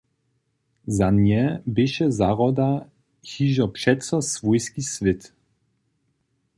[0.97, 2.69] Za nje běše zahroda
[3.31, 5.21] hižo přeco swójski swět.